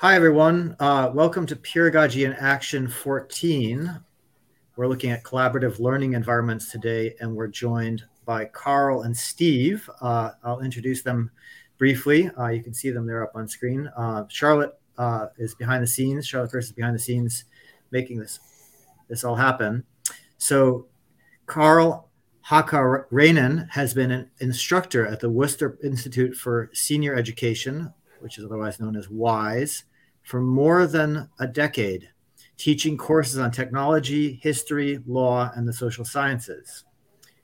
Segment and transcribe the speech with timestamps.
[0.00, 0.76] Hi, everyone.
[0.78, 3.98] Uh, welcome to Peeragogy in Action 14.
[4.76, 9.90] We're looking at collaborative learning environments today, and we're joined by Karl and Steve.
[10.00, 11.32] Uh, I'll introduce them
[11.78, 12.30] briefly.
[12.38, 13.90] Uh, you can see them there up on screen.
[13.96, 16.28] Uh, Charlotte uh, is behind the scenes.
[16.28, 17.46] Charlotte First is behind the scenes
[17.90, 18.38] making this,
[19.08, 19.82] this all happen.
[20.36, 20.86] So
[21.46, 22.08] Karl
[22.46, 28.78] Hakkarainen has been an instructor at the Worcester Institute for Senior Education, which is otherwise
[28.78, 29.82] known as WISE,
[30.28, 32.06] for more than a decade,
[32.58, 36.84] teaching courses on technology, history, law, and the social sciences.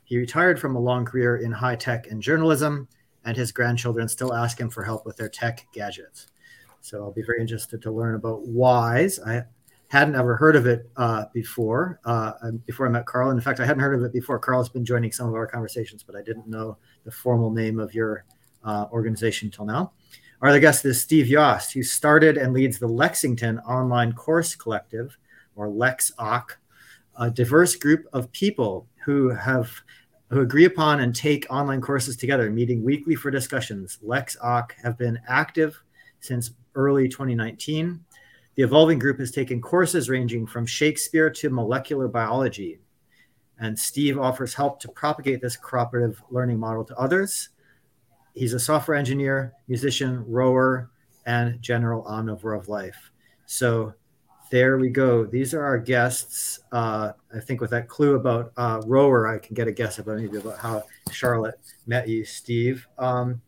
[0.05, 2.87] He retired from a long career in high tech and journalism,
[3.25, 6.27] and his grandchildren still ask him for help with their tech gadgets.
[6.83, 9.19] So I'll be very interested to learn about WISE.
[9.19, 9.45] I
[9.89, 12.01] hadn't ever heard of it uh, before.
[12.05, 12.33] Uh,
[12.67, 14.39] before I met Karl, And in fact, I hadn't heard of it before.
[14.39, 17.95] Karl's been joining some of our conversations, but I didn't know the formal name of
[17.95, 18.27] your
[18.63, 19.93] uh, organization until now.
[20.43, 25.17] Our other guest is Steve Yost, who started and leads the Lexington Online Course Collective,
[25.57, 26.45] or LexOC,
[27.19, 29.71] a diverse group of people who have
[30.31, 33.99] who agree upon and take online courses together, meeting weekly for discussions.
[34.05, 35.81] LexOC have been active
[36.19, 38.05] since early 2019.
[38.57, 42.81] The evolving group has taken courses ranging from Shakespeare to molecular biology.
[43.61, 47.51] And Steve offers help to propagate this cooperative learning model to others
[48.35, 50.91] he's a software engineer, musician, rower,
[51.27, 53.11] and general omnivore of life.
[53.47, 53.95] So
[54.51, 55.25] there we go.
[55.25, 56.61] These are our guests.
[56.71, 60.19] Uh, I think with that clue about uh, rower, I can get a guess about
[60.19, 62.87] maybe about how Charlotte met you, Steve.
[62.99, 63.41] Um,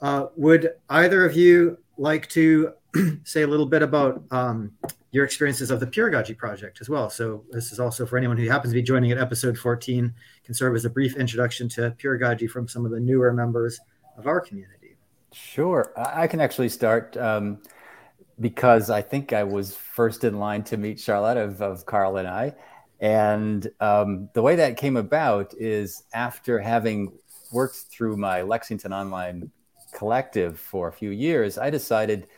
[0.00, 2.72] uh, would either of you like to
[3.24, 4.72] say a little bit about um,
[5.12, 7.08] your experiences of the Peeragogy project as well?
[7.08, 10.12] So this is also for anyone who happens to be joining at episode 14,
[10.44, 13.80] can serve as a brief introduction to Peeragogy from some of the newer members
[14.22, 14.96] of our community?
[15.32, 15.92] Sure.
[15.96, 17.62] I can actually start um,
[18.40, 22.28] because I think I was first in line to meet Charlotte of, of Carl and
[22.28, 22.54] I.
[23.00, 27.12] And um, the way that came about is after having
[27.52, 29.50] worked through my Lexington Online
[29.92, 32.28] collective for a few years, I decided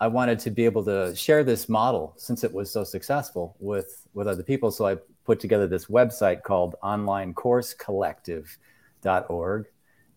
[0.00, 4.06] I wanted to be able to share this model since it was so successful with,
[4.14, 4.70] with other people.
[4.70, 9.66] So I put together this website called onlinecoursecollective.org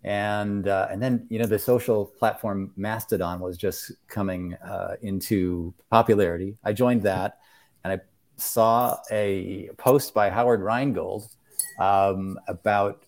[0.06, 5.74] and uh, and then you know the social platform Mastodon was just coming uh, into
[5.90, 6.56] popularity.
[6.64, 7.40] I joined that,
[7.84, 8.00] and I
[8.38, 11.28] saw a post by Howard Rheingold
[11.80, 13.04] um, about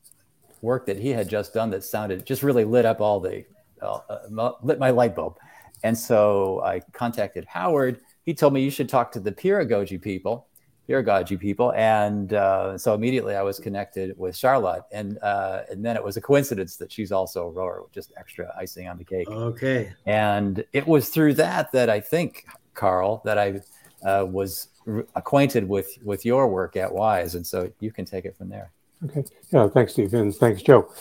[0.63, 3.45] work that he had just done that sounded just really lit up all the
[3.79, 5.37] uh, lit my light bulb,
[5.83, 8.01] and so I contacted Howard.
[8.23, 10.47] He told me you should talk to the Peeragogy people
[10.87, 11.73] Peeragogy people.
[11.73, 14.83] And uh, so immediately I was connected with Charlotte.
[14.91, 18.53] And, uh, and then it was a coincidence that she's also a rower, just extra
[18.57, 19.29] icing on the cake.
[19.29, 19.91] Okay.
[20.05, 23.61] And it was through that that I think, Karl, that I
[24.07, 27.35] uh, was re- acquainted with, with your work at WISE.
[27.35, 28.71] And so you can take it from there.
[29.05, 29.25] Okay.
[29.51, 29.67] Yeah.
[29.67, 30.13] Thanks, Steve.
[30.13, 30.91] And thanks, Joe.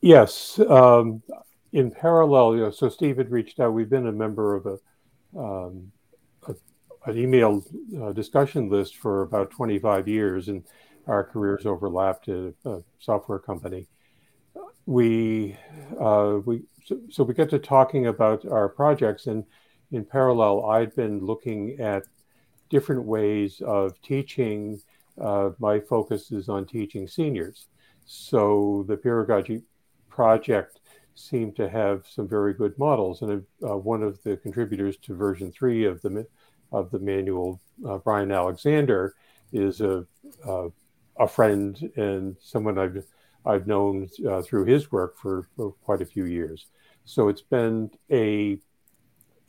[0.00, 0.58] Yes.
[0.68, 1.22] Um,
[1.72, 3.74] in parallel, you know, so Steve had reached out.
[3.74, 5.92] We've been a member of a um,
[7.08, 7.64] an email
[8.00, 10.62] uh, discussion list for about 25 years, and
[11.06, 13.88] our careers overlapped at a software company.
[14.86, 15.56] We
[16.00, 19.44] uh, we so, so, we get to talking about our projects, and
[19.90, 22.04] in parallel, I'd been looking at
[22.70, 24.80] different ways of teaching.
[25.20, 27.68] Uh, my focus is on teaching seniors,
[28.06, 29.62] so the Peeragogy
[30.08, 30.77] project
[31.18, 35.50] seemed to have some very good models, and uh, one of the contributors to version
[35.52, 36.26] three of the
[36.70, 39.14] of the manual, uh, Brian Alexander,
[39.52, 40.04] is a,
[40.46, 40.68] a,
[41.18, 43.04] a friend and someone I've
[43.44, 46.66] I've known uh, through his work for, for, quite a few years.
[47.04, 48.58] So it's been a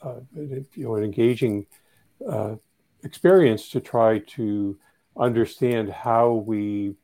[0.01, 1.65] uh, you know an engaging
[2.27, 2.55] uh,
[3.03, 4.77] experience to try to
[5.17, 6.95] understand how we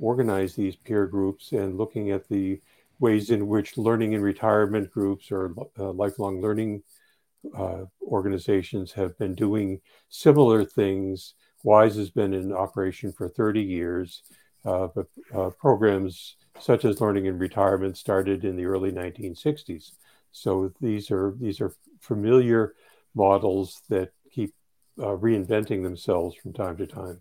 [0.00, 2.60] organize these peer groups and looking at the
[3.00, 6.82] ways in which learning and retirement groups or uh, lifelong learning
[7.56, 11.34] uh, organizations have been doing similar things.
[11.64, 14.22] WISE has been in operation for 30 years,
[14.64, 19.92] uh, but uh, programs such as Learning in Retirement started in the early 1960s.
[20.32, 22.74] So these are these are familiar
[23.14, 24.54] models that keep
[24.98, 27.20] uh, reinventing themselves from time to time.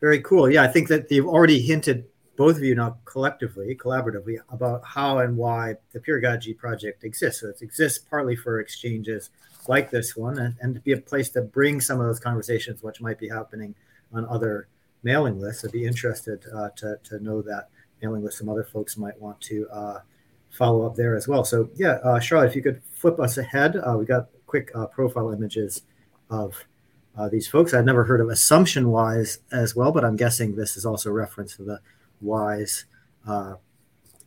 [0.00, 0.50] Very cool.
[0.50, 5.18] Yeah, I think that you've already hinted both of you now collectively, collaboratively, about how
[5.18, 7.40] and why the Peeragogy project exists.
[7.40, 9.30] So it exists partly for exchanges
[9.68, 12.82] like this one and, and to be a place to bring some of those conversations,
[12.82, 13.74] which might be happening
[14.12, 14.68] on other
[15.02, 15.64] mailing lists.
[15.64, 17.68] I'd be interested uh, to, to know that
[18.02, 20.00] mailing list some other folks might want to uh,
[20.50, 21.44] follow up there as well.
[21.44, 24.86] So yeah, uh, Charlotte, if you could flip us ahead, uh, we got quick uh,
[24.86, 25.82] profile images
[26.28, 26.64] of
[27.16, 27.74] uh, these folks.
[27.74, 31.12] I'd never heard of Assumption Wise as well, but I'm guessing this is also a
[31.12, 31.80] reference to the
[32.20, 32.84] Wise
[33.26, 33.54] uh,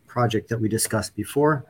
[0.07, 1.65] project that we discussed before.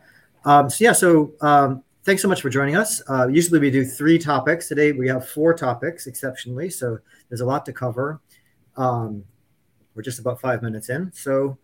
[0.45, 3.01] Um, so yeah, so um, thanks so much for joining us.
[3.09, 4.67] Uh, usually we do three topics.
[4.67, 6.69] Today we have four topics, exceptionally.
[6.69, 6.99] So
[7.29, 8.19] there's a lot to cover.
[8.75, 9.23] Um,
[9.95, 11.11] we're just about five minutes in.
[11.13, 11.57] So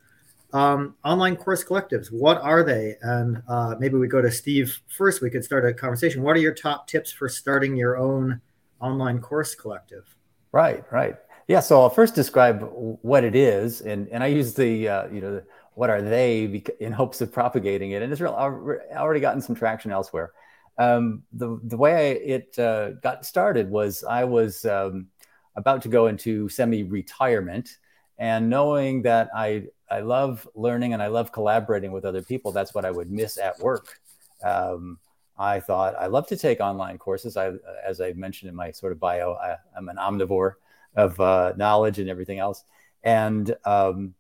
[0.54, 2.96] um, online course collectives, what are they?
[3.02, 5.22] And uh, maybe we go to Steve first.
[5.22, 6.24] We could start a conversation.
[6.24, 8.42] What are your top tips for starting your own
[8.80, 10.16] online course collective?
[10.52, 11.18] Right, right.
[11.50, 12.62] Yeah, so I'll first describe
[13.02, 15.42] what it is, and, and I use the uh, you know
[15.74, 19.90] what are they in hopes of propagating it, and it's real, already gotten some traction
[19.90, 20.32] elsewhere.
[20.78, 25.08] Um, the the way it uh, got started was I was um,
[25.56, 27.80] about to go into semi-retirement,
[28.20, 32.76] and knowing that I I love learning and I love collaborating with other people, that's
[32.76, 34.00] what I would miss at work.
[34.44, 35.00] Um,
[35.40, 37.38] I thought I love to take online courses.
[37.38, 37.54] I,
[37.84, 40.54] as I mentioned in my sort of bio, I, am an omnivore
[41.00, 42.64] of uh, knowledge and everything else.
[43.04, 44.14] And um,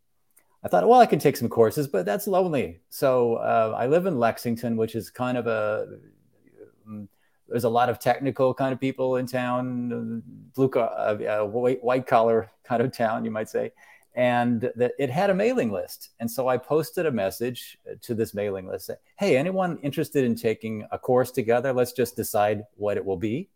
[0.64, 2.80] I thought, well, I can take some courses, but that's lonely.
[2.90, 6.00] So uh, I live in Lexington, which is kind of a
[6.88, 7.08] um,
[7.48, 10.22] there's a lot of technical kind of people in town,
[10.56, 13.72] blue uh, uh, white, white collar kind of town, you might say
[14.16, 16.10] and that it had a mailing list.
[16.20, 18.90] And so I posted a message to this mailing list.
[19.18, 21.72] Hey, anyone interested in taking a course together?
[21.72, 23.50] Let's just decide what it will be,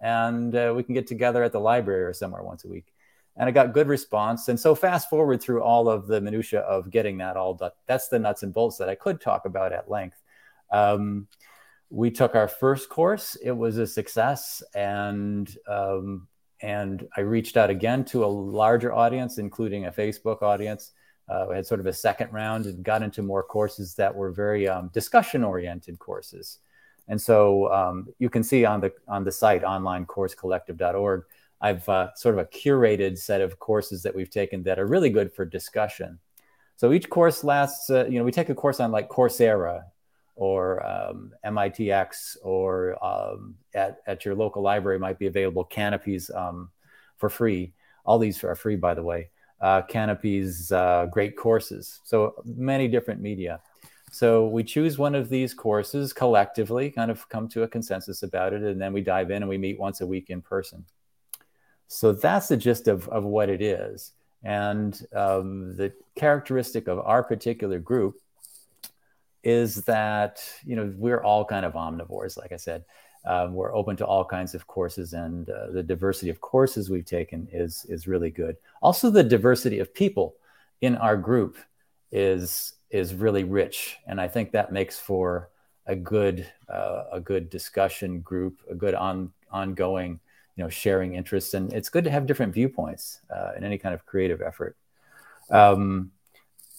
[0.00, 2.92] and uh, we can get together at the library or somewhere once a week.
[3.36, 4.48] And I got good response.
[4.48, 7.70] And so fast forward through all of the minutia of getting that all done.
[7.86, 10.20] That's the nuts and bolts that I could talk about at length.
[10.70, 11.26] Um,
[11.90, 13.36] we took our first course.
[13.36, 16.28] It was a success, and um,
[16.62, 20.92] and I reached out again to a larger audience, including a Facebook audience.
[21.28, 24.30] Uh, we had sort of a second round and got into more courses that were
[24.30, 26.58] very um, discussion oriented courses.
[27.10, 31.24] And so um, you can see on the on the site onlinecoursecollective.org,
[31.60, 35.10] I've uh, sort of a curated set of courses that we've taken that are really
[35.10, 36.20] good for discussion.
[36.76, 39.82] So each course lasts, uh, you know, we take a course on like Coursera
[40.36, 45.64] or um, MITx or um, at, at your local library might be available.
[45.64, 46.70] Kanopy's um,
[47.16, 47.74] for free.
[48.06, 49.30] All these are free, by the way.
[49.60, 52.00] Uh, Kanopy's uh, great courses.
[52.04, 53.60] So many different media.
[54.10, 58.52] So we choose one of these courses collectively, kind of come to a consensus about
[58.52, 60.84] it, and then we dive in and we meet once a week in person.
[61.86, 64.12] So that's the gist of, of what it is.
[64.42, 68.16] And um, the characteristic of our particular group
[69.42, 72.84] is that you know we're all kind of omnivores like i said
[73.26, 77.06] um, we're open to all kinds of courses and uh, the diversity of courses we've
[77.06, 80.34] taken is is really good also the diversity of people
[80.82, 81.56] in our group
[82.12, 83.98] is is really rich.
[84.06, 85.50] And i think that makes for
[85.86, 90.20] a good uh, a good discussion group a good on ongoing
[90.56, 93.94] you know sharing interests and it's good to have different viewpoints uh, in any kind
[93.94, 94.76] of creative effort.
[95.50, 96.12] Um,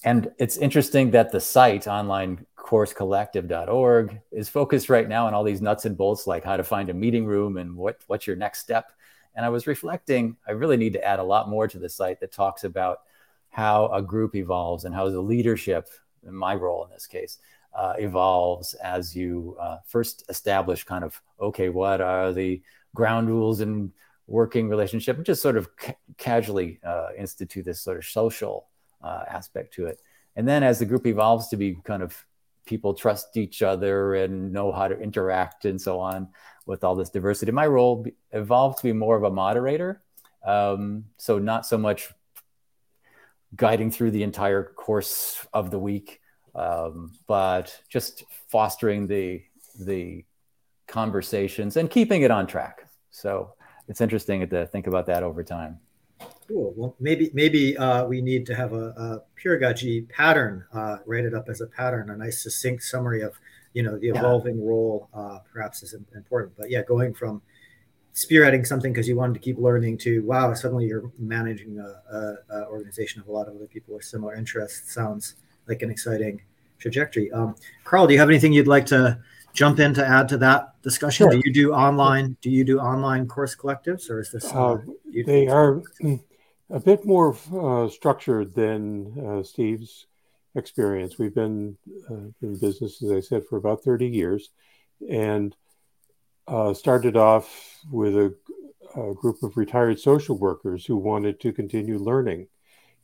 [0.04, 5.86] and it's interesting that the site onlinecoursecollective.org is focused right now on all these nuts
[5.86, 8.92] and bolts like how to find a meeting room and what what's your next step.
[9.36, 12.20] And i was reflecting i really need to add a lot more to the site
[12.22, 13.00] that talks about
[13.52, 15.88] how a group evolves and how the leadership
[16.24, 17.38] my role in this case
[17.74, 22.62] uh, evolves as you uh, first establish kind of okay what are the
[22.94, 23.92] ground rules and
[24.28, 28.68] working relationship and just sort of ca- casually uh, institute this sort of social
[29.04, 30.00] uh, aspect to it.
[30.36, 32.26] And then as the group evolves to be kind of
[32.66, 36.30] people trust each other and know how to interact and so on
[36.66, 40.02] with all this diversity, my role evolved to be more of a moderator.
[40.46, 42.12] Um, so not so much
[43.56, 46.22] guiding through the entire course of the week,
[46.56, 49.44] um, but just fostering the
[49.80, 50.26] the
[50.88, 52.88] conversations and keeping it on track.
[53.10, 53.54] So
[53.88, 55.80] it's interesting to think about that over time.
[56.48, 56.74] Cool.
[56.76, 61.50] Well, maybe maybe uh, we need to have a, a Peeragogy pattern uh, rated up
[61.50, 63.34] as a pattern, a nice succinct summary of
[63.74, 64.66] you know the evolving yeah.
[64.66, 65.10] role.
[65.14, 67.42] Uh, perhaps is important, but yeah, going from
[68.14, 72.36] spearheading something because you wanted to keep learning to wow, suddenly you're managing a, a,
[72.50, 74.94] a, organization of a lot of other people with similar interests.
[74.94, 75.36] Sounds
[75.68, 76.42] like an exciting
[76.78, 77.32] trajectory.
[77.32, 79.20] Um, Karl, do you have anything you'd like to
[79.54, 81.26] jump in to add to that discussion?
[81.26, 81.32] Sure.
[81.32, 82.36] Do you do online?
[82.42, 84.52] Do you do online course collectives, or is this?
[84.52, 84.78] Uh,
[85.26, 85.82] they are
[86.70, 90.08] a bit more uh, structured than uh, Steve's
[90.56, 91.18] experience.
[91.18, 91.78] We've been
[92.10, 94.50] uh, in business, as I said, for about 30 years
[95.10, 95.56] and
[96.52, 98.36] uh, started off with a,
[98.96, 102.46] a, group of retired social workers who wanted to continue learning.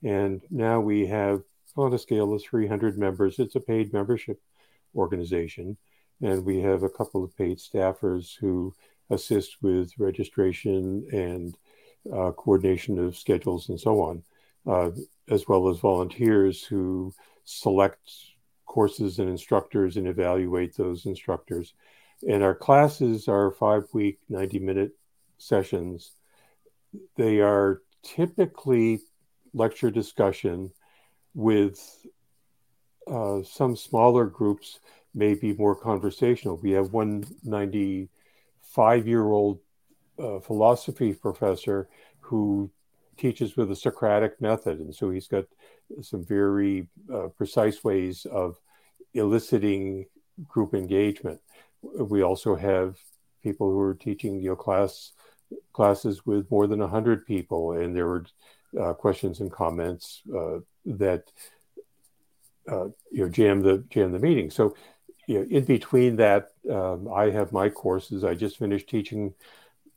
[0.04, 1.44] And now we have,
[1.78, 4.42] on a scale of 300 members, it's a paid membership
[4.96, 5.78] organization.
[6.22, 8.74] and we have a couple of paid staffers who
[9.12, 11.58] assist with registration and
[12.12, 14.24] uh, coordination of schedules and so on,
[14.66, 14.92] uh,
[15.30, 17.14] as well as volunteers who
[17.46, 18.12] select
[18.66, 21.74] courses and instructors and evaluate those instructors.
[22.28, 24.92] And our classes are five week, 90 minute
[25.38, 26.14] sessions.
[27.16, 29.02] They are typically
[29.54, 30.72] lecture discussion
[31.34, 31.80] with
[33.08, 34.80] uh, some smaller groups
[35.14, 36.60] may be more conversational.
[36.62, 39.60] We have one 95 year old
[40.20, 42.72] uh, philosophy professor who
[43.18, 44.80] teaches with a Socratic method.
[44.80, 45.46] And so he's got
[46.02, 48.60] some very uh, precise ways of
[49.14, 50.06] eliciting
[50.48, 51.40] group engagement.
[51.96, 52.98] We also have
[53.44, 55.12] people who are teaching you know, class
[55.74, 58.26] classes with more than 100 people, and there were
[58.80, 61.32] uh, questions and comments uh, that
[62.70, 64.50] uh, you know jam the jam the meeting.
[64.50, 64.76] So
[65.28, 68.24] you know, in between that, um, I have my courses.
[68.24, 69.34] I just finished teaching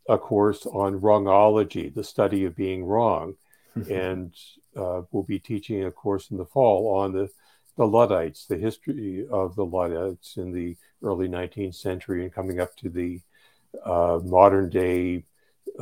[0.09, 3.35] a course on wrongology, the study of being wrong,
[3.91, 4.35] and
[4.77, 7.29] uh, we'll be teaching a course in the fall on the
[7.81, 12.77] the Luddites, the history of the Luddites in the early 19th century, and coming up
[12.77, 13.23] to the
[13.87, 15.25] uh, modern day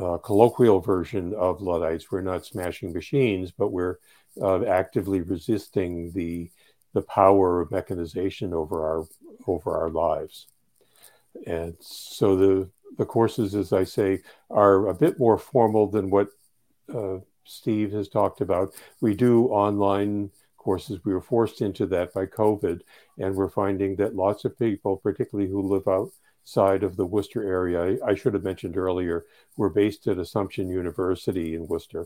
[0.01, 2.09] uh, colloquial version of Luddites.
[2.09, 3.97] We're not smashing machines, but we're
[4.41, 6.49] uh, actively resisting the
[6.93, 9.05] the power of mechanization over our
[9.45, 10.47] over our lives.
[11.45, 16.29] And so the the courses, as I say, are a bit more formal than what
[16.95, 18.73] uh, Steve has talked about.
[19.01, 20.31] We do online
[20.69, 21.03] courses.
[21.03, 22.81] We were forced into that by COVID,
[23.17, 27.79] and we're finding that lots of people, particularly who live outside of the Worcester area,
[27.81, 29.25] I, I should have mentioned earlier,
[29.57, 32.05] we're based at Assumption University in Worcester,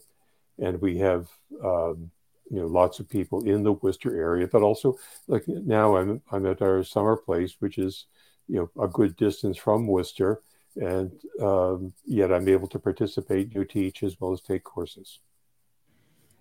[0.57, 1.27] and we have
[1.61, 2.09] um,
[2.49, 6.45] you know lots of people in the Worcester area, but also like now I'm I'm
[6.45, 8.05] at our summer place, which is
[8.47, 10.41] you know a good distance from Worcester,
[10.77, 15.19] and um, yet I'm able to participate, you teach as well as take courses.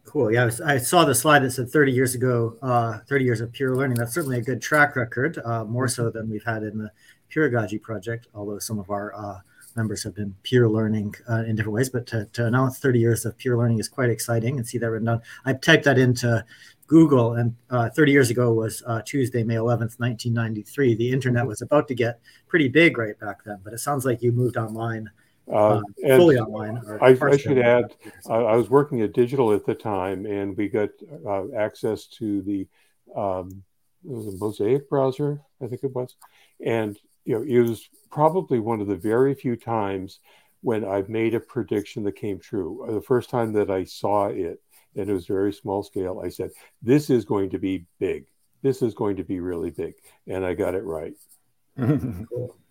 [0.04, 0.32] Cool.
[0.32, 3.74] Yeah, I, saw the slide that said 30 years ago, uh, 30 years of peer
[3.74, 3.96] learning.
[3.96, 6.90] That's certainly a good track record, uh, more so than we've had in the
[7.30, 9.38] Peeragogy project, although some of our uh,
[9.76, 11.88] members have been peer learning uh, in different ways.
[11.88, 14.90] But to, to, announce 30 years of peer learning is quite exciting and see that
[14.90, 15.22] written down.
[15.44, 16.44] I typed that into
[16.88, 20.94] Google, and uh, 30 years ago was uh, Tuesday, May 11th, 1993.
[20.94, 24.22] The internet was about to get pretty big right back then, but it sounds like
[24.22, 25.08] you moved online.
[25.50, 25.80] Uh, uh
[26.16, 26.80] fully online.
[27.00, 27.94] I, I, should add,
[28.28, 30.90] I was working at Digital at the time, and we got
[31.26, 32.68] uh, access to the
[33.16, 33.62] um,
[34.04, 36.16] it was a Mosaic browser, I think it was,
[36.64, 40.18] and you know, it was probably one of the very few times
[40.62, 42.84] when I've made a prediction that came true.
[42.88, 44.60] The first time that I saw it,
[44.96, 46.50] and it was very small scale, I said,
[46.82, 48.26] This is going to be big.
[48.62, 49.94] This is going to be really big.
[50.26, 51.14] And I got it right.
[51.78, 52.56] cool.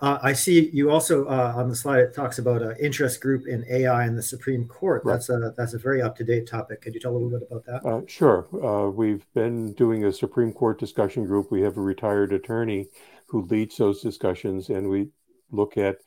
[0.00, 2.00] Uh, I see you also uh, on the slide.
[2.00, 5.02] It talks about an interest group in AI in the Supreme Court.
[5.04, 5.14] Right.
[5.14, 6.82] That's a that's a very up to date topic.
[6.82, 7.88] Could you tell a little bit about that?
[7.88, 8.46] Uh, sure.
[8.62, 11.50] Uh, we've been doing a Supreme Court discussion group.
[11.50, 12.88] We have a retired attorney
[13.26, 15.08] who leads those discussions, and we
[15.50, 15.98] look at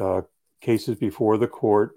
[0.00, 0.22] uh,
[0.60, 1.92] cases before the court,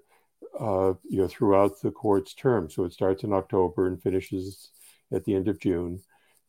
[0.60, 2.70] uh, you know, throughout the court's term.
[2.70, 4.70] So it starts in October and finishes
[5.12, 6.02] at the end of June.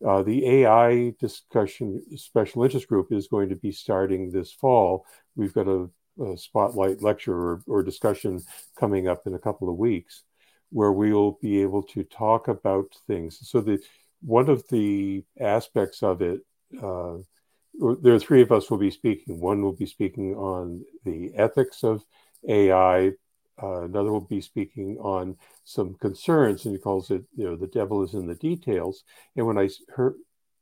[0.06, 5.06] Uh, the AI discussion special interest group is going to be starting this fall.
[5.36, 5.88] We've got a,
[6.22, 8.42] a spotlight lecture or, or, discussion
[8.78, 10.22] coming up in a couple of weeks
[10.70, 13.38] where we'll be able to talk about things.
[13.42, 13.78] So the
[14.20, 16.40] one of the aspects of it
[16.82, 17.18] uh,
[18.02, 19.40] there are three of us will be speaking.
[19.40, 22.04] One will be speaking on the ethics of
[22.48, 23.12] AI.
[23.62, 27.66] Uh, another will be speaking on some concerns, and he calls it, you know, the
[27.66, 29.04] devil is in the details.
[29.36, 30.14] And when I heard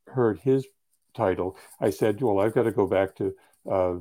[0.09, 0.67] heard his
[1.15, 3.35] title, I said, well, I've got to go back to
[3.71, 3.95] uh,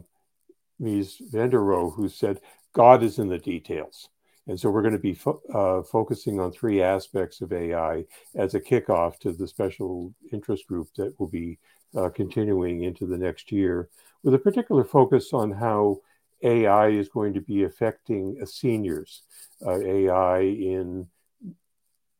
[0.81, 2.39] Mies van der Rohe, who said,
[2.73, 4.09] God is in the details.
[4.47, 8.05] And so we're going to be fo- uh, focusing on three aspects of AI
[8.35, 11.59] as a kickoff to the special interest group that will be
[11.95, 13.89] uh, continuing into the next year,
[14.23, 15.99] with a particular focus on how
[16.43, 19.23] AI is going to be affecting uh, seniors,
[19.65, 21.07] uh, AI in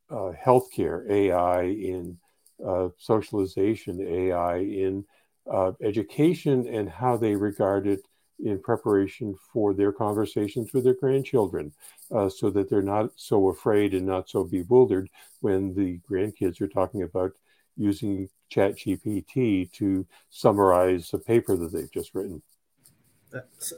[0.10, 2.18] uh, healthcare, AI in
[2.66, 5.06] uh, socialization, AI in
[5.52, 8.06] uh, education, and how they regard it
[8.44, 11.72] in preparation for their conversations with their grandchildren
[12.12, 15.10] uh, so that they're not so afraid and not so bewildered
[15.42, 17.32] when the grandkids are talking about
[17.78, 22.42] using ChatGPT to summarize a paper that they've just written.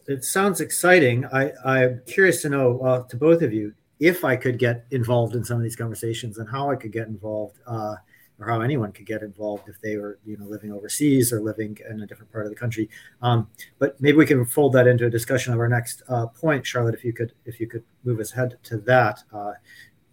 [0.08, 1.26] It sounds exciting.
[1.26, 5.36] I, I'm curious to know uh, to both of you if I could get involved
[5.36, 7.96] in some of these conversations and how I could get involved, uh,
[8.40, 11.78] or how anyone could get involved if they were you know living overseas or living
[11.90, 12.90] in a different part of the country.
[13.22, 13.48] Um,
[13.80, 16.96] but maybe we can fold that into a discussion of our next uh, point, Charlotte.
[16.96, 19.54] If you could if you could move us ahead to that uh,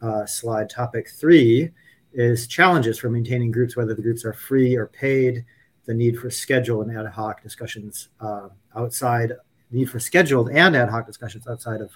[0.03, 0.71] uh, slide.
[0.71, 1.71] Topic three
[2.13, 5.45] is challenges for maintaining groups, whether the groups are free or paid.
[5.91, 9.33] The need for schedule and ad hoc discussions uh, outside.
[9.73, 11.91] Need for scheduled and ad hoc discussions outside of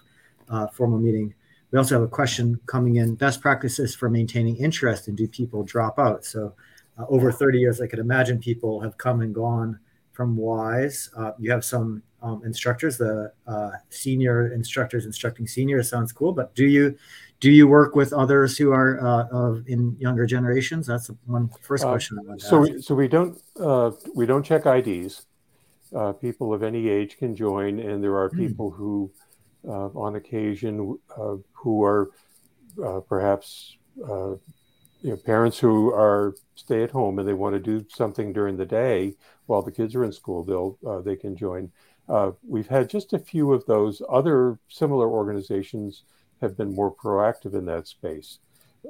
[0.48, 1.32] uh, formal meeting
[1.74, 5.64] we also have a question coming in best practices for maintaining interest and do people
[5.64, 6.24] drop out?
[6.24, 6.54] So,
[6.96, 9.80] uh, over 30 years, I could imagine people have come and gone
[10.12, 11.10] from WISE.
[11.16, 16.54] Uh, you have some um, instructors, the uh, senior instructors instructing seniors sounds cool, but
[16.54, 16.96] do you
[17.40, 20.86] do you work with others who are uh, of in younger generations?
[20.86, 22.18] That's one first uh, question.
[22.38, 25.26] so, we, so we don't uh, we don't check IDs.
[26.20, 28.38] people of any age can join, and there are hmm.
[28.38, 28.76] people mm.
[28.76, 29.12] who
[29.66, 32.10] uh, on occasion uh, who are
[32.84, 34.40] uh, perhaps you
[35.02, 38.66] know, parents who are stay at home and they want to do something during the
[38.66, 39.14] day
[39.46, 40.44] while the kids are in school.
[40.44, 41.70] They'll they can join.
[42.42, 44.02] we've had just a few of those.
[44.08, 46.04] Other similar organizations
[46.40, 48.38] have been more proactive in that space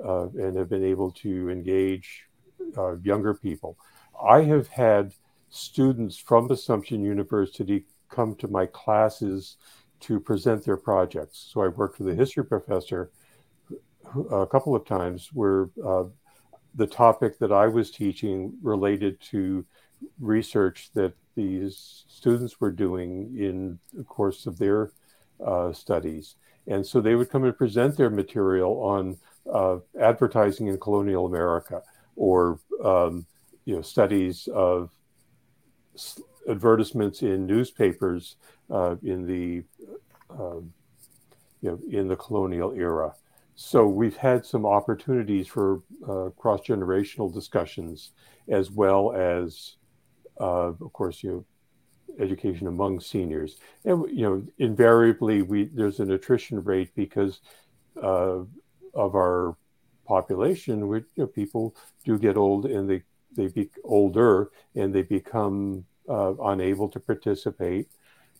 [0.04, 2.24] uh, and have been able to engage
[2.76, 3.76] uh, younger people.
[4.22, 5.12] I have had
[5.50, 9.56] students from Assumption University come to my classes
[10.00, 11.50] to present their projects.
[11.52, 13.10] So I worked with a history professor
[14.30, 16.04] a couple of times where uh,
[16.74, 19.64] the topic that I was teaching related to
[20.20, 24.92] research that these students were doing in the course of their
[25.44, 26.36] uh, studies.
[26.66, 29.18] And so they would come and present their material on
[29.52, 31.82] uh, advertising in colonial America
[32.16, 33.26] or um,
[33.64, 34.90] you know studies of
[36.48, 38.36] advertisements in newspapers
[38.70, 39.62] uh, in the
[40.30, 40.72] um,
[41.60, 43.14] you know in the colonial era.
[43.56, 48.10] So we've had some opportunities for uh, cross generational discussions,
[48.48, 49.76] as well as,
[50.40, 51.44] uh, of course, you know,
[52.18, 53.58] education among seniors.
[53.84, 57.40] And you know, invariably, we there's an attrition rate because
[58.00, 58.40] uh,
[58.94, 59.56] of our
[60.06, 60.88] population.
[60.88, 63.02] Which you know, people do get old and they
[63.36, 67.88] they be older and they become uh, unable to participate.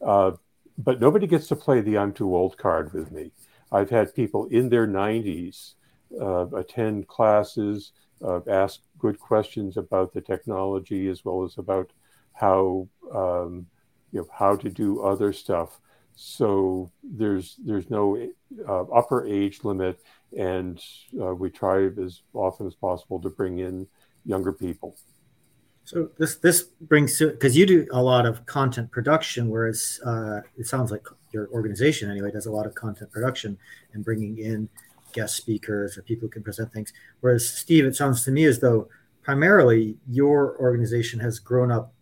[0.01, 0.33] Uh,
[0.79, 3.31] but nobody gets to play the I'm too old card with me.
[3.71, 5.75] I've had people in their 90s
[6.21, 7.93] uh, attend classes,
[8.25, 11.91] uh, ask good questions about the technology as well as about
[12.35, 13.67] how um,
[14.13, 15.81] you know how to do other stuff.
[16.17, 18.29] So there's there's no
[18.69, 19.99] uh, upper age limit,
[20.37, 20.81] and
[21.21, 23.87] uh, we try as often as possible to bring in
[24.25, 24.97] younger people.
[25.85, 30.41] So this this brings to because you do a lot of content production, whereas uh,
[30.57, 33.59] it sounds like your organization anyway does a lot of content production
[33.93, 34.69] and bringing in
[35.13, 36.93] guest speakers or people who can present things.
[37.21, 38.89] Whereas Steve, it sounds to me as though
[39.23, 41.93] primarily your organization has grown up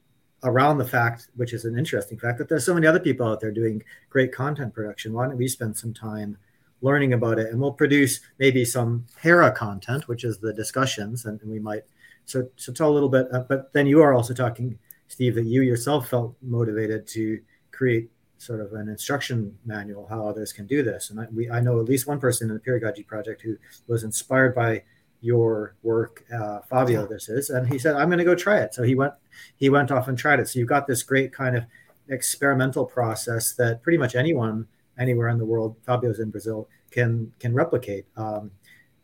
[0.45, 3.41] around the fact, which is an interesting fact, that there's so many other people out
[3.41, 5.13] there doing great content production.
[5.13, 6.37] Why don't we spend some time
[6.81, 7.51] learning about it?
[7.51, 11.85] And we'll produce maybe some para content, which is the discussions, and, and we might
[12.25, 13.27] so, so tell a little bit.
[13.33, 14.79] Uh, but then you are also talking,
[15.09, 20.53] Steve, that you yourself felt motivated to create sort of an instruction manual how others
[20.53, 21.11] can do this.
[21.11, 24.03] And I, we, I know at least one person in the Peeragogy project who was
[24.03, 24.83] inspired by
[25.23, 27.07] your work, uh, Fabio.
[27.07, 29.15] This is, and he said, "I'm going to go try it." So he went,
[29.57, 30.49] he went off and tried it.
[30.49, 31.65] So you've got this great kind of
[32.09, 34.67] experimental process that pretty much anyone
[34.99, 38.05] anywhere in the world, Fabio's in Brazil, can can replicate.
[38.17, 38.51] Um,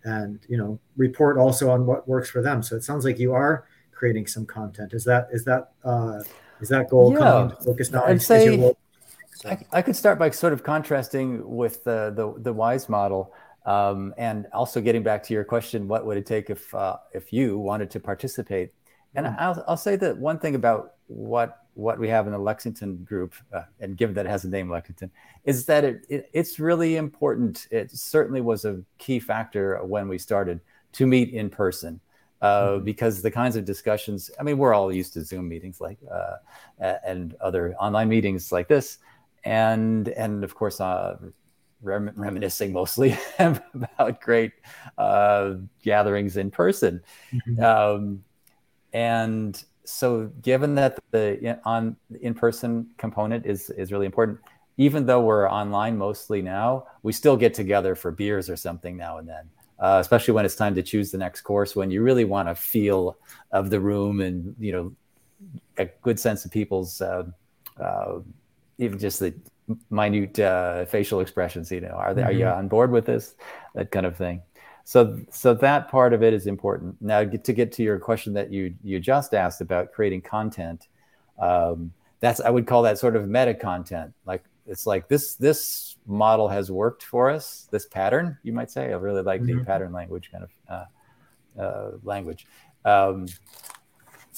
[0.04, 3.32] and you know report also on what works for them so it sounds like you
[3.32, 6.20] are creating some content is that is that uh
[6.60, 7.18] is that goal yeah.
[7.18, 8.74] coming focused on I'd say
[9.44, 13.32] I, I, could start by sort of contrasting with the the, the wise model
[13.68, 17.32] um, and also getting back to your question what would it take if uh, if
[17.32, 18.72] you wanted to participate
[19.14, 19.40] and mm-hmm.
[19.40, 23.34] I'll, I'll say that one thing about what what we have in the Lexington group,
[23.52, 25.12] uh, and given that it has a name Lexington,
[25.44, 27.68] is that it, it, it's really important.
[27.70, 30.60] It certainly was a key factor when we started
[30.94, 32.00] to meet in person.
[32.40, 32.84] Uh, mm-hmm.
[32.84, 36.36] Because the kinds of discussions, I mean, we're all used to Zoom meetings like uh,
[37.04, 38.98] and other online meetings like this,
[39.44, 41.16] and and of course, uh,
[41.82, 44.52] rem- reminiscing mostly about great
[44.96, 47.02] uh, gatherings in person.
[47.32, 47.62] Mm-hmm.
[47.62, 48.24] Um,
[48.92, 54.38] and so given that the on in-person component is is really important
[54.76, 59.16] even though we're online mostly now we still get together for beers or something now
[59.16, 62.26] and then uh, especially when it's time to choose the next course when you really
[62.26, 63.16] want a feel
[63.52, 64.92] of the room and you know
[65.78, 67.24] a good sense of people's uh,
[67.82, 68.18] uh,
[68.76, 69.34] even just the
[69.90, 72.30] minute uh, facial expressions you know are they mm-hmm.
[72.30, 72.58] are you mm-hmm.
[72.58, 73.34] on board with this
[73.74, 74.42] that kind of thing
[74.88, 76.96] so so that part of it is important.
[77.02, 80.88] Now, to get to your question that you you just asked about creating content,
[81.38, 84.14] um, that's I would call that sort of meta content.
[84.24, 87.68] Like it's like this this model has worked for us.
[87.70, 88.86] This pattern, you might say.
[88.86, 89.58] I really like mm-hmm.
[89.58, 92.46] the pattern language kind of uh, uh, language.
[92.86, 93.26] Um,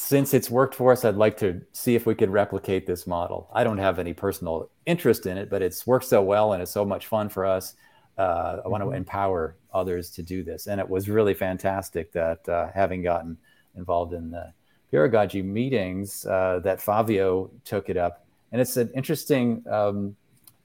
[0.01, 3.49] since it's worked for us, I'd like to see if we could replicate this model.
[3.53, 6.73] I don't have any personal interest in it, but it's worked so well and it's
[6.73, 7.75] so much fun for us
[8.21, 8.97] uh, I want to mm-hmm.
[8.97, 10.67] empower others to do this.
[10.67, 13.39] And it was really fantastic that uh, having gotten
[13.77, 14.53] involved in the
[14.93, 18.27] Peeragogy meetings, uh, that Fabio took it up.
[18.53, 20.17] And it's an interesting um,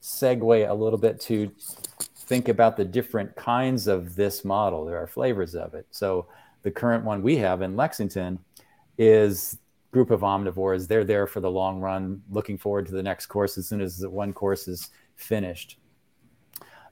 [0.02, 1.50] segue a little bit to
[2.00, 4.84] think about the different kinds of this model.
[4.84, 5.86] There are flavors of it.
[5.92, 6.26] So
[6.64, 8.40] the current one we have in Lexington
[8.98, 9.58] is
[9.92, 10.88] group of omnivores.
[10.88, 13.98] They're there for the long run, looking forward to the next course as soon as
[13.98, 15.78] the one course is finished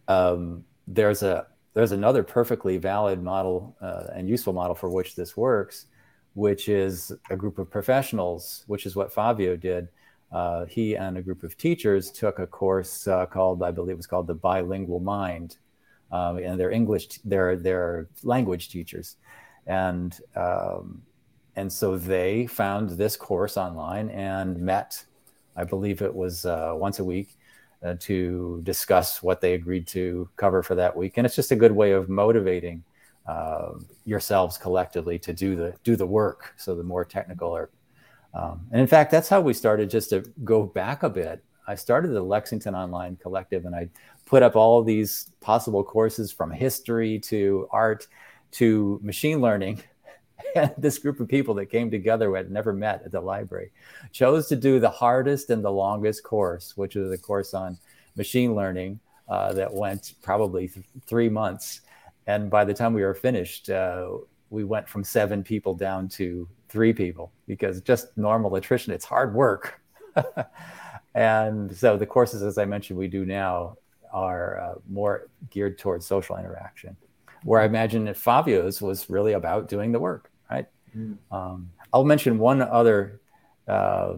[0.08, 5.36] um, there's a there's another perfectly valid model uh, and useful model for which this
[5.36, 5.88] works,
[6.36, 9.88] which is a group of professionals, which is what Fabio did.
[10.32, 13.98] Uh, he and a group of teachers took a course uh, called, I believe, it
[13.98, 15.58] was called the Bilingual Mind,
[16.12, 19.18] um, and they're English, they're they're language teachers,
[19.66, 21.02] and um,
[21.56, 25.04] and so they found this course online and met,
[25.56, 27.38] I believe it was uh, once a week,
[27.84, 31.18] uh, to discuss what they agreed to cover for that week.
[31.18, 32.84] And it's just a good way of motivating
[33.28, 33.74] uh,
[34.06, 36.54] yourselves collectively to do the do the work.
[36.58, 37.70] So the more technical or
[38.34, 39.90] um, and in fact, that's how we started.
[39.90, 43.90] Just to go back a bit, I started the Lexington Online Collective, and I
[44.26, 48.08] put up all these possible courses from history to art
[48.54, 49.84] to machine learning
[50.56, 53.72] and this group of people that came together who had never met at the library
[54.12, 57.78] chose to do the hardest and the longest course, which was a course on
[58.16, 61.82] machine learning uh, that went probably th- three months.
[62.28, 64.10] And by the time we were finished, uh,
[64.50, 69.34] we went from seven people down to three people because just normal attrition, it's hard
[69.34, 69.82] work.
[71.16, 73.78] and so the courses, as I mentioned, we do now
[74.12, 76.96] are uh, more geared towards social interaction
[77.44, 80.68] where I imagine that Fabio's was really about doing the work right?
[80.96, 81.18] Mm.
[81.32, 83.22] Um, I'll mention one other
[83.68, 84.16] uh,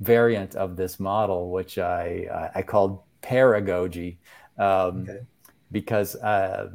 [0.00, 4.18] variant of this model, which I I called paragogy,
[4.58, 5.20] um, okay.
[5.70, 6.70] because uh,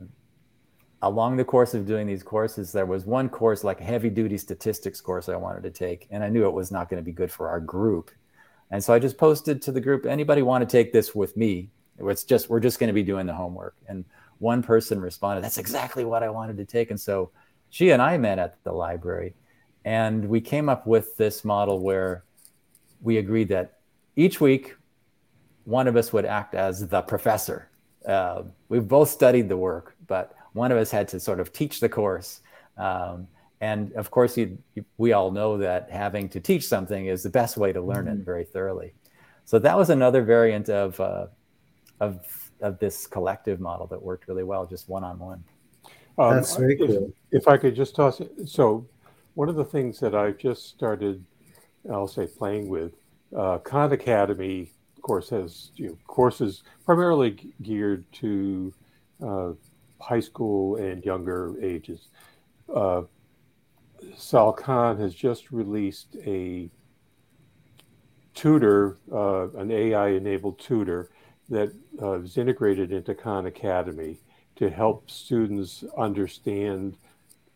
[1.01, 4.37] along the course of doing these courses, there was one course like a heavy duty
[4.37, 7.11] statistics course I wanted to take, and I knew it was not going to be
[7.13, 8.11] good for our group,
[8.71, 11.69] and so I just posted to the group, anybody want to take this with me?
[11.99, 14.05] It's just we're just going to be doing the homework, and
[14.39, 17.31] one person responded, "That's exactly what I wanted to take," and so
[17.69, 19.33] she and I met at the library,
[19.85, 22.23] and we came up with this model where
[23.01, 23.79] we agreed that
[24.15, 24.75] each week
[25.65, 27.69] one of us would act as the professor.
[28.05, 31.79] Uh, we've both studied the work, but one of us had to sort of teach
[31.79, 32.41] the course.
[32.77, 33.27] Um,
[33.59, 37.29] and of course, you, you, we all know that having to teach something is the
[37.29, 38.21] best way to learn mm-hmm.
[38.21, 38.93] it very thoroughly.
[39.45, 41.27] So that was another variant of, uh,
[41.99, 45.43] of, of this collective model that worked really well, just one on one.
[46.17, 47.13] That's very if, cool.
[47.31, 48.31] If I could just toss it.
[48.47, 48.87] So,
[49.35, 51.23] one of the things that I've just started,
[51.91, 52.93] I'll say, playing with,
[53.35, 58.73] uh, Khan Academy, of course, has you know, courses primarily geared to
[59.23, 59.51] uh,
[60.01, 62.07] high school and younger ages.
[62.73, 63.03] Uh,
[64.15, 66.69] Sal Khan has just released a
[68.33, 71.09] tutor, uh, an AI enabled tutor
[71.49, 74.17] that uh, is integrated into Khan Academy
[74.57, 76.97] to help students understand,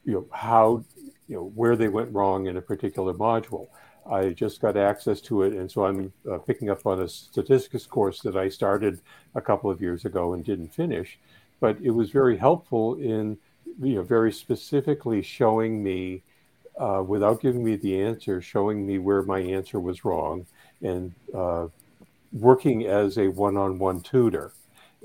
[0.06, 0.84] you know, how,
[1.28, 3.68] you know, where they went wrong in a particular module.
[4.10, 7.86] I just got access to it, and so I'm uh, picking up on a statistics
[7.86, 9.00] course that I started
[9.36, 11.20] a couple of years ago and didn't finish.
[11.60, 13.38] But it was very helpful in,
[13.80, 16.24] you know, very specifically showing me,
[16.80, 20.48] uh, without giving me the answer, showing me where my answer was wrong,
[20.82, 21.68] and uh,
[22.32, 24.52] working as a one-on-one tutor.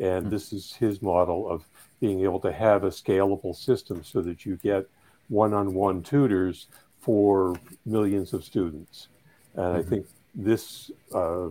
[0.00, 0.30] And hmm.
[0.30, 1.64] this is his model of
[2.00, 4.86] being able to have a scalable system so that you get
[5.28, 6.66] one-on-one tutors
[7.00, 9.08] for millions of students.
[9.54, 9.78] And mm-hmm.
[9.78, 11.48] I think this, uh,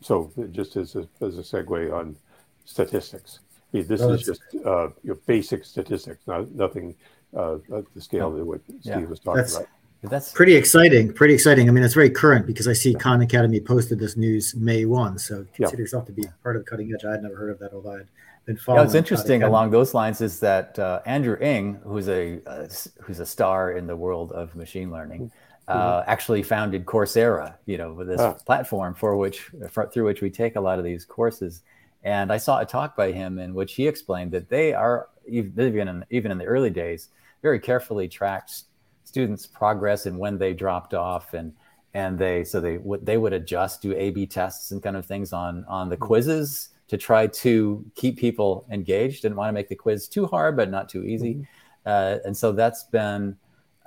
[0.00, 2.16] so just as a, as a segue on
[2.64, 3.40] statistics,
[3.72, 4.88] I mean, this is just uh,
[5.26, 6.94] basic statistics, not nothing
[7.36, 9.04] uh, at the scale that what Steve yeah.
[9.04, 9.68] was talking that's, about.
[10.08, 11.12] That's pretty exciting.
[11.12, 11.68] Pretty exciting.
[11.68, 15.18] I mean, it's very current because I see Khan Academy posted this news May 1.
[15.18, 15.82] So consider yeah.
[15.82, 17.04] yourself to be part of the cutting edge.
[17.04, 18.06] I had never heard of that, although I'd
[18.46, 18.80] been following.
[18.80, 22.66] Yeah, what's interesting along those lines is that uh, Andrew Ng, who's a uh,
[23.02, 25.30] who's a star in the world of machine learning,
[25.68, 26.10] uh, mm-hmm.
[26.10, 27.54] actually founded Coursera.
[27.66, 28.34] You know, this ah.
[28.34, 31.62] platform for which for, through which we take a lot of these courses.
[32.04, 35.88] And I saw a talk by him in which he explained that they are even
[35.88, 37.08] in, even in the early days,
[37.42, 38.62] very carefully tracked
[39.06, 41.52] students' progress and when they dropped off and
[41.94, 45.32] and they so they would they would adjust do a-b tests and kind of things
[45.32, 49.22] on on the quizzes to try to keep people engaged.
[49.22, 51.34] Didn't want to make the quiz too hard but not too easy.
[51.34, 51.44] Mm-hmm.
[51.86, 53.36] uh, and so that's been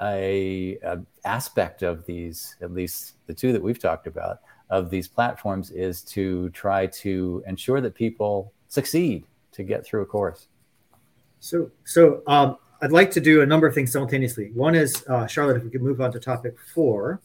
[0.02, 5.08] a, a, aspect of these at least the two that we've talked about of these
[5.08, 10.48] platforms is to try to ensure that people succeed to get through a course.
[11.42, 15.28] So so um, i'd like to do a number of things simultaneously one is uh,
[15.28, 17.22] charlotte if we could move on to topic four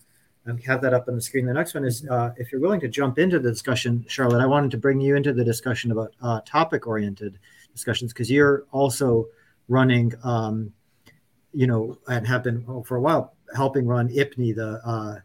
[0.46, 1.46] and have that up on the screen.
[1.46, 4.46] The next one is uh, if you're willing to jump into the discussion, Charlotte, I
[4.46, 7.38] wanted to bring you into the discussion about uh, topic oriented
[7.72, 9.26] discussions because you're also
[9.68, 10.72] running, um,
[11.52, 15.18] you know, and have been oh, for a while helping run IPNE, the uh,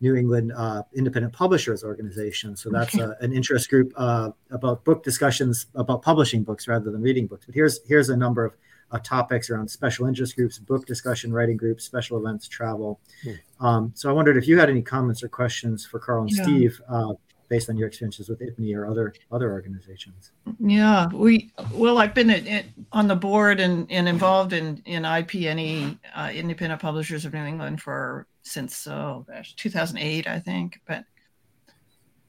[0.00, 2.54] New England uh, Independent Publishers Organization.
[2.54, 7.00] So that's a, an interest group uh, about book discussions about publishing books rather than
[7.00, 7.46] reading books.
[7.46, 8.52] But here's here's a number of
[8.90, 13.00] uh, topics around special interest groups, book discussion, writing groups, special events, travel.
[13.22, 13.66] Hmm.
[13.66, 16.42] Um, so I wondered if you had any comments or questions for Karl and yeah.
[16.42, 17.14] Steve uh,
[17.48, 20.32] based on your experiences with IPNE or other other organizations.
[20.58, 25.02] Yeah, we well, I've been at, at, on the board and, and involved in in
[25.02, 30.80] IPNE, uh, Independent Publishers of New England, for since oh gosh, 2008, I think.
[30.86, 31.04] But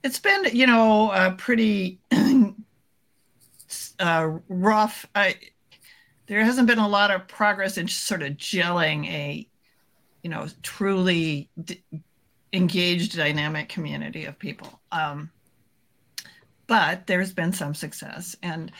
[0.03, 1.99] it's been you know a pretty
[3.99, 5.05] uh, rough.
[5.15, 5.35] I
[6.27, 9.47] there hasn't been a lot of progress in sort of gelling a,
[10.21, 11.81] you know, truly d-
[12.53, 14.79] engaged, dynamic community of people.
[14.91, 15.31] Um,
[16.67, 18.35] but there's been some success.
[18.43, 18.71] And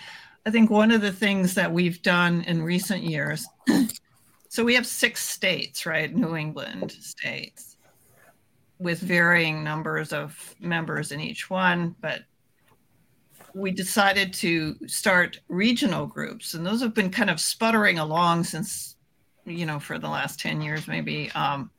[0.46, 3.48] I think one of the things that we've done in recent years,
[4.50, 6.14] so we have six states, right?
[6.14, 7.78] New England states
[8.80, 12.22] with varying numbers of members in each one, but
[13.58, 18.96] we decided to start regional groups, and those have been kind of sputtering along since,
[19.46, 21.32] you know, for the last 10 years, maybe.
[21.32, 21.72] Um,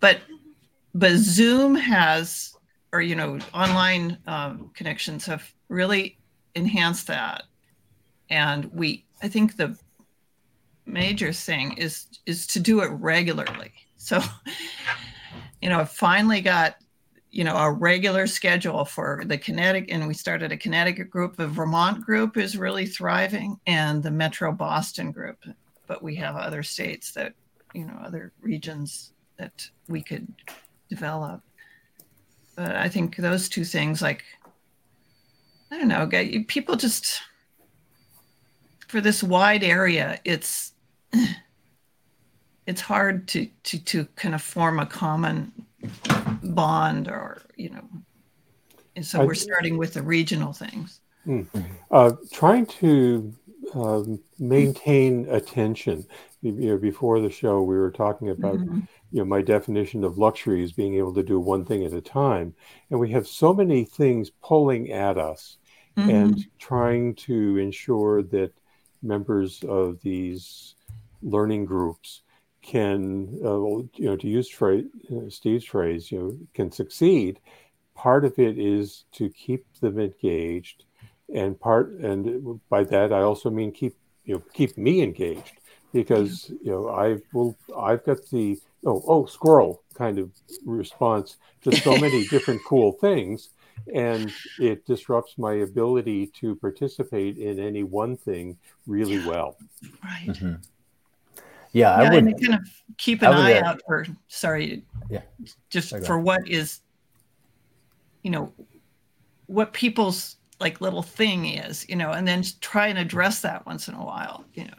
[0.00, 0.20] but
[0.94, 2.56] but Zoom has,
[2.92, 6.18] or you know, online um, connections have really
[6.54, 7.44] enhanced that,
[8.28, 9.78] and we, I think the
[10.86, 13.72] major thing is is to do it regularly.
[13.96, 14.20] So,
[15.62, 16.76] you know, I finally got
[17.36, 21.36] you know a regular schedule for the Connecticut, and we started a Connecticut group.
[21.36, 25.36] The Vermont group is really thriving, and the Metro Boston group.
[25.86, 27.34] But we have other states that
[27.74, 30.26] you know other regions that we could
[30.88, 31.42] develop.
[32.54, 34.24] But I think those two things, like
[35.70, 36.08] I don't know,
[36.48, 37.20] people just
[38.88, 40.72] for this wide area, it's
[42.66, 45.65] it's hard to to to kind of form a common
[46.42, 47.88] bond or you know
[48.94, 51.42] and so we're starting with the regional things hmm.
[51.90, 53.34] uh, trying to
[53.74, 56.06] um, maintain attention
[56.42, 58.80] you know before the show we were talking about mm-hmm.
[59.12, 62.00] you know my definition of luxury is being able to do one thing at a
[62.00, 62.54] time
[62.90, 65.58] and we have so many things pulling at us
[65.96, 66.08] mm-hmm.
[66.08, 68.52] and trying to ensure that
[69.02, 70.74] members of these
[71.22, 72.22] learning groups
[72.66, 73.58] can, uh,
[73.94, 77.38] you know, to use phrase, uh, Steve's phrase, you know, can succeed,
[77.94, 80.84] part of it is to keep them engaged,
[81.32, 85.52] and part, and by that I also mean keep, you know, keep me engaged,
[85.92, 90.30] because you know I will, I've got the oh oh squirrel kind of
[90.64, 93.50] response to so many different cool things,
[93.94, 99.56] and it disrupts my ability to participate in any one thing really well.
[100.04, 100.28] Right.
[100.28, 100.54] Mm-hmm.
[101.72, 104.06] Yeah, yeah I would kind of keep an eye uh, out for.
[104.28, 105.22] Sorry, yeah,
[105.70, 106.80] just sorry, for what is,
[108.22, 108.52] you know,
[109.46, 113.88] what people's like little thing is, you know, and then try and address that once
[113.88, 114.70] in a while, you know.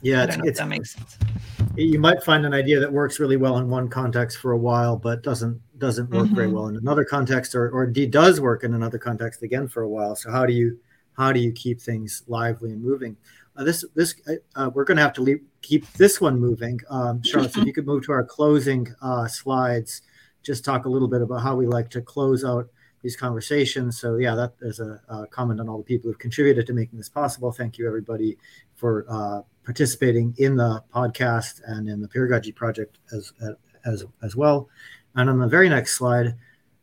[0.00, 1.18] Yeah, it's, it's, that makes sense.
[1.74, 4.96] You might find an idea that works really well in one context for a while,
[4.96, 6.34] but doesn't doesn't work mm-hmm.
[6.34, 9.82] very well in another context, or or indeed does work in another context again for
[9.82, 10.14] a while.
[10.14, 10.78] So how do you
[11.14, 13.16] how do you keep things lively and moving?
[13.56, 14.14] Uh, this this
[14.54, 16.80] uh, we're going to have to leave, keep this one moving.
[16.88, 20.02] Um, Charlotte, if you could move to our closing uh, slides,
[20.42, 22.68] just talk a little bit about how we like to close out
[23.02, 23.98] these conversations.
[23.98, 26.98] So yeah, that is a, a comment on all the people who've contributed to making
[26.98, 27.52] this possible.
[27.52, 28.38] Thank you everybody
[28.74, 33.32] for uh, participating in the podcast and in the Peeragogy project as
[33.84, 34.68] as as well.
[35.14, 36.34] And on the very next slide.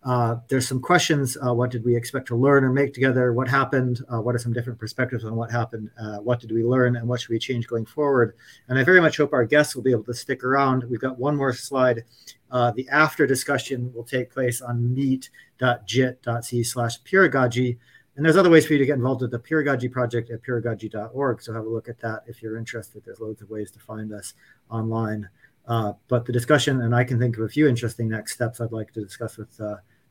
[0.06, 1.36] Uh, there's some questions.
[1.36, 3.34] Uh, what did we expect to learn or make together?
[3.34, 4.02] What happened?
[4.08, 5.90] Uh, what are some different perspectives on what happened?
[6.00, 8.36] Uh, what did we learn and what should we change going forward?
[8.68, 10.84] And I very much hope our guests will be able to stick around.
[10.84, 12.04] We've got one more slide.
[12.52, 17.78] Uh, the after discussion will take place on meet.jit.si slash peeragogy.
[18.16, 21.42] and there's other ways for you to get involved with the Peeragogy project at peeragogy.org.
[21.42, 23.04] So have a look at that if you're interested.
[23.04, 24.36] There's loads of ways to find us
[24.70, 25.28] online.
[25.66, 28.94] But the discussion, and I can think of a few interesting next steps I'd like
[28.94, 29.60] to discuss with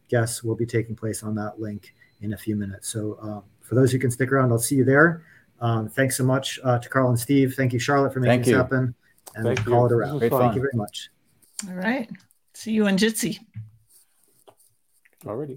[0.09, 2.89] guests, will be taking place on that link in a few minutes.
[2.89, 5.25] So uh, for those who can stick around, I'll see you there.
[5.61, 7.55] Um, thanks so much uh, to Karl and Steve.
[7.55, 8.57] Thank you, Charlotte, for making Thank this you.
[8.57, 8.95] happen.
[9.35, 9.87] And Thank call you.
[9.87, 10.21] it a wrap.
[10.21, 10.41] This fun.
[10.41, 11.11] Thank you very much.
[11.69, 12.11] All right.
[12.55, 13.39] See you in Jitsi.
[15.27, 15.53] Already.